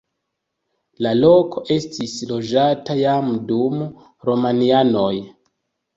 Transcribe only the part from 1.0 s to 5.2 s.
La loko estis loĝata jam dum romianoj.